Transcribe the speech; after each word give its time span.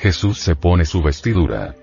Jesús 0.00 0.38
se 0.38 0.56
pone 0.56 0.86
su 0.86 1.02
vestidura. 1.02 1.74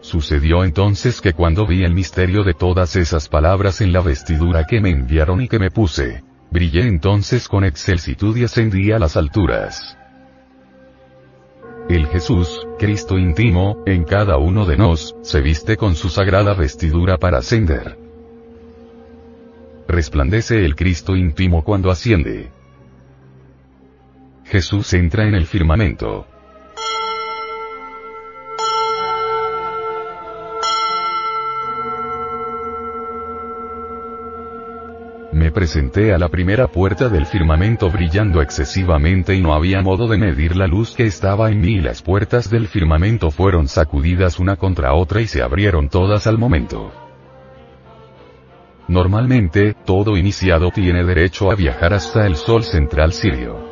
Sucedió 0.00 0.64
entonces 0.64 1.20
que 1.20 1.34
cuando 1.34 1.66
vi 1.66 1.84
el 1.84 1.92
misterio 1.92 2.42
de 2.42 2.54
todas 2.54 2.96
esas 2.96 3.28
palabras 3.28 3.82
en 3.82 3.92
la 3.92 4.00
vestidura 4.00 4.64
que 4.64 4.80
me 4.80 4.88
enviaron 4.88 5.42
y 5.42 5.48
que 5.48 5.58
me 5.58 5.70
puse, 5.70 6.24
brillé 6.50 6.88
entonces 6.88 7.48
con 7.48 7.64
excelsitud 7.64 8.34
y 8.34 8.44
ascendí 8.44 8.92
a 8.92 8.98
las 8.98 9.18
alturas. 9.18 9.98
El 11.90 12.06
Jesús, 12.06 12.66
Cristo 12.78 13.18
íntimo, 13.18 13.82
en 13.84 14.04
cada 14.04 14.38
uno 14.38 14.64
de 14.64 14.78
nos, 14.78 15.14
se 15.20 15.42
viste 15.42 15.76
con 15.76 15.96
su 15.96 16.08
sagrada 16.08 16.54
vestidura 16.54 17.18
para 17.18 17.38
ascender. 17.38 18.07
Resplandece 19.88 20.66
el 20.66 20.76
Cristo 20.76 21.16
íntimo 21.16 21.64
cuando 21.64 21.90
asciende. 21.90 22.50
Jesús 24.44 24.92
entra 24.92 25.26
en 25.26 25.34
el 25.34 25.46
firmamento. 25.46 26.26
Me 35.32 35.50
presenté 35.52 36.12
a 36.12 36.18
la 36.18 36.28
primera 36.28 36.66
puerta 36.66 37.08
del 37.08 37.24
firmamento 37.24 37.90
brillando 37.90 38.42
excesivamente 38.42 39.34
y 39.34 39.40
no 39.40 39.54
había 39.54 39.80
modo 39.80 40.06
de 40.06 40.18
medir 40.18 40.54
la 40.54 40.66
luz 40.66 40.94
que 40.94 41.06
estaba 41.06 41.50
en 41.50 41.62
mí 41.62 41.76
y 41.76 41.80
las 41.80 42.02
puertas 42.02 42.50
del 42.50 42.68
firmamento 42.68 43.30
fueron 43.30 43.68
sacudidas 43.68 44.38
una 44.38 44.56
contra 44.56 44.92
otra 44.92 45.22
y 45.22 45.26
se 45.26 45.40
abrieron 45.40 45.88
todas 45.88 46.26
al 46.26 46.36
momento. 46.36 47.07
Normalmente, 48.88 49.74
todo 49.84 50.16
iniciado 50.16 50.70
tiene 50.70 51.04
derecho 51.04 51.50
a 51.50 51.54
viajar 51.54 51.92
hasta 51.92 52.26
el 52.26 52.36
Sol 52.36 52.64
central 52.64 53.12
sirio. 53.12 53.68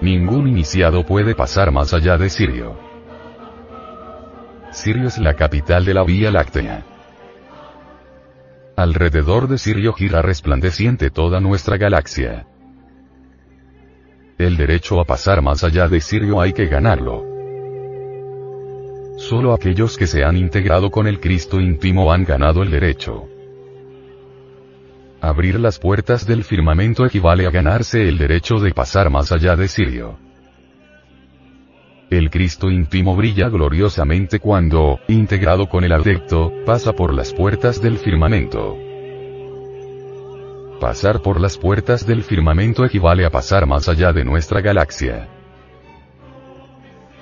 Ningún 0.00 0.48
iniciado 0.48 1.04
puede 1.04 1.34
pasar 1.34 1.72
más 1.72 1.94
allá 1.94 2.16
de 2.16 2.28
Sirio. 2.28 2.78
Sirio 4.70 5.08
es 5.08 5.18
la 5.18 5.34
capital 5.34 5.84
de 5.84 5.94
la 5.94 6.04
Vía 6.04 6.30
Láctea. 6.30 6.84
Alrededor 8.76 9.48
de 9.48 9.56
Sirio 9.58 9.94
gira 9.94 10.20
resplandeciente 10.20 11.10
toda 11.10 11.40
nuestra 11.40 11.76
galaxia. 11.76 12.46
El 14.36 14.56
derecho 14.56 15.00
a 15.00 15.04
pasar 15.04 15.42
más 15.42 15.64
allá 15.64 15.88
de 15.88 16.00
Sirio 16.00 16.40
hay 16.40 16.52
que 16.52 16.66
ganarlo. 16.66 17.33
Solo 19.28 19.54
aquellos 19.54 19.96
que 19.96 20.06
se 20.06 20.22
han 20.22 20.36
integrado 20.36 20.90
con 20.90 21.06
el 21.06 21.18
Cristo 21.18 21.58
íntimo 21.58 22.12
han 22.12 22.24
ganado 22.24 22.62
el 22.62 22.70
derecho. 22.70 23.26
Abrir 25.22 25.58
las 25.58 25.78
puertas 25.78 26.26
del 26.26 26.44
firmamento 26.44 27.06
equivale 27.06 27.46
a 27.46 27.50
ganarse 27.50 28.06
el 28.06 28.18
derecho 28.18 28.56
de 28.56 28.74
pasar 28.74 29.08
más 29.08 29.32
allá 29.32 29.56
de 29.56 29.66
Sirio. 29.68 30.18
El 32.10 32.28
Cristo 32.28 32.70
íntimo 32.70 33.16
brilla 33.16 33.48
gloriosamente 33.48 34.40
cuando, 34.40 35.00
integrado 35.08 35.70
con 35.70 35.84
el 35.84 35.92
adepto, 35.92 36.52
pasa 36.66 36.92
por 36.92 37.14
las 37.14 37.32
puertas 37.32 37.80
del 37.80 37.96
firmamento. 37.96 38.76
Pasar 40.78 41.22
por 41.22 41.40
las 41.40 41.56
puertas 41.56 42.06
del 42.06 42.24
firmamento 42.24 42.84
equivale 42.84 43.24
a 43.24 43.30
pasar 43.30 43.64
más 43.64 43.88
allá 43.88 44.12
de 44.12 44.22
nuestra 44.22 44.60
galaxia. 44.60 45.43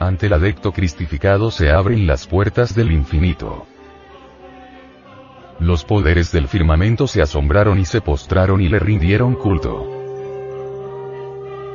Ante 0.02 0.26
el 0.26 0.32
adepto 0.32 0.72
cristificado 0.72 1.52
se 1.52 1.70
abren 1.70 2.08
las 2.08 2.26
puertas 2.26 2.74
del 2.74 2.90
infinito. 2.90 3.66
Los 5.60 5.84
poderes 5.84 6.32
del 6.32 6.48
firmamento 6.48 7.06
se 7.06 7.22
asombraron 7.22 7.78
y 7.78 7.84
se 7.84 8.00
postraron 8.00 8.60
y 8.60 8.68
le 8.68 8.80
rindieron 8.80 9.36
culto. 9.36 9.86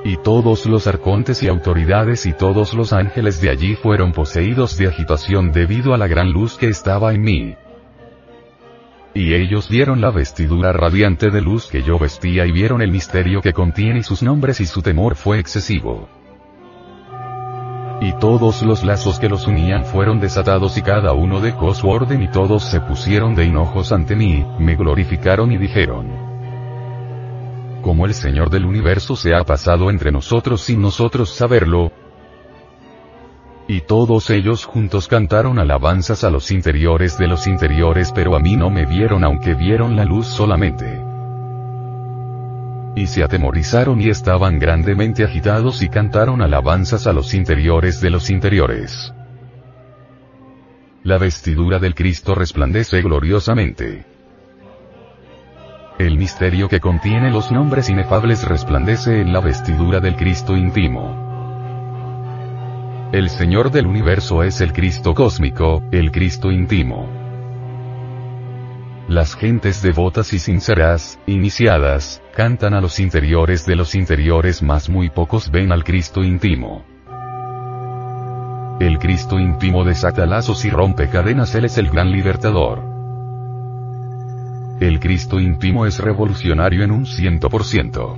Y 0.03 0.17
todos 0.17 0.65
los 0.65 0.87
arcontes 0.87 1.41
y 1.41 1.47
autoridades 1.47 2.25
y 2.25 2.33
todos 2.33 2.73
los 2.73 2.91
ángeles 2.91 3.39
de 3.39 3.49
allí 3.49 3.75
fueron 3.75 4.11
poseídos 4.11 4.77
de 4.77 4.87
agitación 4.87 5.53
debido 5.53 5.93
a 5.93 5.97
la 5.97 6.07
gran 6.07 6.29
luz 6.33 6.57
que 6.57 6.67
estaba 6.67 7.13
en 7.13 7.21
mí. 7.21 7.55
Y 9.13 9.35
ellos 9.35 9.69
vieron 9.69 10.01
la 10.01 10.11
vestidura 10.11 10.73
radiante 10.73 11.29
de 11.29 11.39
luz 11.39 11.67
que 11.67 11.81
yo 11.81 11.97
vestía 11.97 12.45
y 12.45 12.51
vieron 12.51 12.81
el 12.81 12.91
misterio 12.91 13.41
que 13.41 13.53
contiene 13.53 14.03
sus 14.03 14.21
nombres 14.21 14.59
y 14.59 14.65
su 14.65 14.81
temor 14.81 15.15
fue 15.15 15.39
excesivo. 15.39 16.09
Y 17.99 18.13
todos 18.13 18.61
los 18.61 18.83
lazos 18.83 19.19
que 19.19 19.27
los 19.27 19.47
unían 19.47 19.83
fueron 19.83 20.19
desatados 20.19 20.77
y 20.77 20.83
cada 20.83 21.13
uno 21.13 21.39
dejó 21.39 21.73
su 21.73 21.89
orden 21.89 22.21
y 22.21 22.27
todos 22.27 22.63
se 22.63 22.79
pusieron 22.79 23.33
de 23.33 23.45
hinojos 23.45 23.91
ante 23.91 24.15
mí, 24.15 24.45
me 24.59 24.75
glorificaron 24.75 25.51
y 25.51 25.57
dijeron, 25.57 26.27
como 27.81 28.05
el 28.05 28.13
Señor 28.13 28.49
del 28.49 28.65
universo 28.65 29.15
se 29.15 29.33
ha 29.33 29.43
pasado 29.43 29.89
entre 29.89 30.11
nosotros 30.11 30.61
sin 30.61 30.81
nosotros 30.81 31.33
saberlo. 31.33 31.91
Y 33.67 33.81
todos 33.81 34.29
ellos 34.29 34.65
juntos 34.65 35.07
cantaron 35.07 35.57
alabanzas 35.57 36.23
a 36.23 36.29
los 36.29 36.51
interiores 36.51 37.17
de 37.17 37.27
los 37.27 37.47
interiores 37.47 38.11
pero 38.13 38.35
a 38.35 38.39
mí 38.39 38.55
no 38.55 38.69
me 38.69 38.85
vieron 38.85 39.23
aunque 39.23 39.55
vieron 39.55 39.95
la 39.95 40.05
luz 40.05 40.27
solamente. 40.27 41.06
Y 42.97 43.05
se 43.05 43.23
atemorizaron 43.23 44.01
y 44.01 44.09
estaban 44.09 44.57
grandemente 44.57 45.23
agitados 45.23 45.83
y 45.83 45.87
cantaron 45.87 46.41
alabanzas 46.41 47.05
a 47.05 47.13
los 47.13 47.35
interiores 47.35 48.01
de 48.01 48.09
los 48.09 48.31
interiores. 48.31 49.13
La 51.03 51.19
vestidura 51.19 51.77
del 51.77 51.93
Cristo 51.93 52.33
resplandece 52.33 53.03
gloriosamente. 53.03 54.03
El 55.99 56.17
misterio 56.17 56.69
que 56.69 56.79
contiene 56.79 57.29
los 57.29 57.51
nombres 57.51 57.87
inefables 57.87 58.47
resplandece 58.47 59.21
en 59.21 59.31
la 59.31 59.41
vestidura 59.41 59.99
del 59.99 60.15
Cristo 60.15 60.57
íntimo. 60.57 61.27
El 63.11 63.29
Señor 63.29 63.69
del 63.69 63.85
universo 63.85 64.41
es 64.41 64.59
el 64.59 64.73
Cristo 64.73 65.13
cósmico, 65.13 65.83
el 65.91 66.11
Cristo 66.11 66.51
íntimo. 66.51 67.26
Las 69.07 69.35
gentes 69.35 69.81
devotas 69.81 70.33
y 70.33 70.39
sinceras, 70.39 71.17
iniciadas, 71.27 72.21
cantan 72.35 72.73
a 72.73 72.81
los 72.81 72.99
interiores 72.99 73.65
de 73.65 73.77
los 73.77 73.95
interiores 73.95 74.61
mas 74.61 74.89
muy 74.89 75.09
pocos 75.09 75.49
ven 75.49 75.71
al 75.71 75.85
Cristo 75.85 76.23
íntimo. 76.23 76.83
El 78.81 78.99
Cristo 78.99 79.39
íntimo 79.39 79.85
desata 79.85 80.25
lazos 80.25 80.65
y 80.65 80.69
rompe 80.69 81.07
cadenas, 81.09 81.55
Él 81.55 81.63
es 81.63 81.77
el 81.77 81.89
gran 81.89 82.11
libertador. 82.11 82.83
El 84.81 84.99
Cristo 84.99 85.39
íntimo 85.39 85.85
es 85.85 85.99
revolucionario 85.99 86.83
en 86.83 86.91
un 86.91 87.05
ciento 87.05 87.49
por 87.49 87.63
ciento. 87.63 88.17